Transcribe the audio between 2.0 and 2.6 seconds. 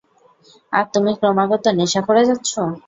করে যাচ্ছ!